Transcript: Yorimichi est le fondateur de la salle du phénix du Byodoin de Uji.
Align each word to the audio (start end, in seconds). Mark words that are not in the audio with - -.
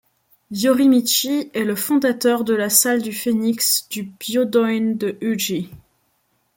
Yorimichi 0.49 1.51
est 1.53 1.63
le 1.63 1.75
fondateur 1.75 2.43
de 2.43 2.55
la 2.55 2.71
salle 2.71 3.03
du 3.03 3.13
phénix 3.13 3.87
du 3.87 4.01
Byodoin 4.01 4.93
de 4.95 5.15
Uji. 5.21 5.69